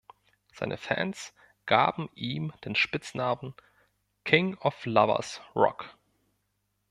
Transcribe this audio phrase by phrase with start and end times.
[0.51, 1.31] Seine Fans
[1.67, 3.53] gaben ihm den Spitznamen
[4.23, 5.95] „King of Lovers Rock“.